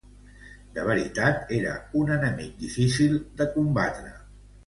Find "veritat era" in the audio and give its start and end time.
0.87-1.75